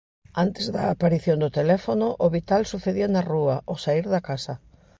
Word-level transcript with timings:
Antes 0.43 0.65
da 0.75 0.83
aparición 0.93 1.37
do 1.41 1.53
teléfono, 1.59 2.07
o 2.25 2.27
vital 2.37 2.61
sucedía 2.71 3.07
na 3.09 3.21
rúa, 3.31 3.55
ao 3.69 3.75
saír 3.83 4.05
da 4.13 4.25
casa. 4.29 4.53